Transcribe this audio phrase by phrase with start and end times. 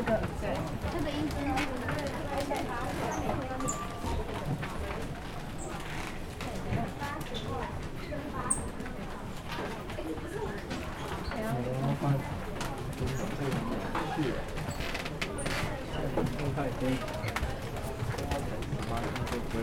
[0.00, 0.56] 这个，对，
[0.92, 1.34] 这个音质。
[19.50, 19.62] 所以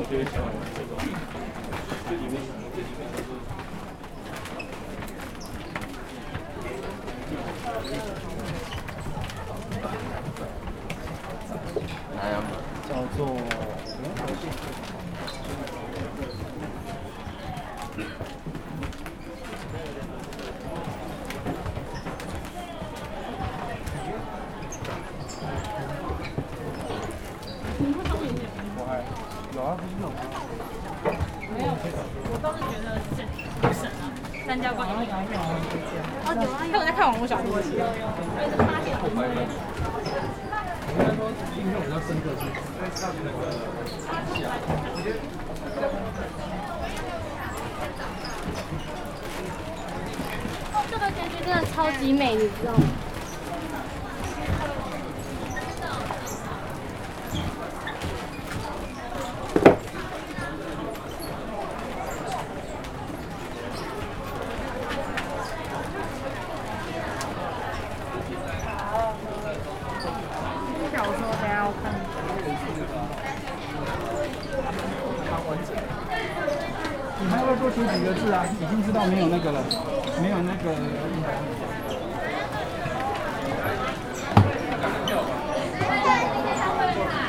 [0.11, 0.17] 叫
[13.15, 13.37] 做
[29.71, 31.71] 有啊，不是有？
[32.33, 33.23] 我倒是觉得是
[33.61, 34.11] 不神啊，
[34.45, 35.05] 三家观影会
[36.25, 37.87] 哦，有啊，因为我在看网络小说集，就是
[38.57, 39.31] 发现我们
[40.91, 42.43] 应该说印象比较深刻是
[42.75, 43.39] 在上那个
[50.89, 52.83] 这个结局真的超级美，你知道吗？
[70.91, 71.11] 小说
[71.41, 71.83] 等下我看。
[77.21, 78.43] 你还要多写几个字啊？
[78.59, 79.61] 已经知道没有那个了，
[80.21, 80.73] 没有那个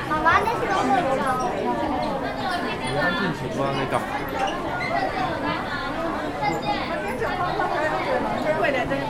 [0.09, 0.89] 妈妈，那是都是
[2.89, 4.05] 我要进去不知道在干嘛。
[8.61, 9.02] 未来在那边。